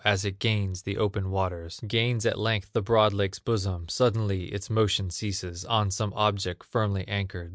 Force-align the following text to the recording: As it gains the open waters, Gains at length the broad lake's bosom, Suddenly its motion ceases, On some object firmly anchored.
As 0.03 0.25
it 0.25 0.39
gains 0.39 0.81
the 0.81 0.97
open 0.97 1.29
waters, 1.29 1.79
Gains 1.87 2.25
at 2.25 2.39
length 2.39 2.71
the 2.73 2.81
broad 2.81 3.13
lake's 3.13 3.37
bosom, 3.37 3.87
Suddenly 3.87 4.45
its 4.45 4.67
motion 4.67 5.11
ceases, 5.11 5.63
On 5.65 5.91
some 5.91 6.11
object 6.15 6.63
firmly 6.65 7.07
anchored. 7.07 7.49